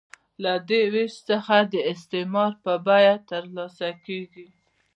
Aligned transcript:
له 0.43 0.53
دې 0.69 0.81
وېش 0.93 1.13
څخه 1.29 1.55
د 1.73 1.75
استثمار 1.91 2.51
بیه 2.85 3.15
ترلاسه 3.29 3.89
کېږي 4.05 4.47